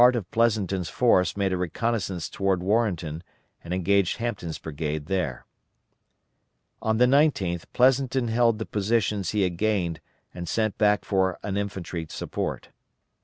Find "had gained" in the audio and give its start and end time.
9.43-10.01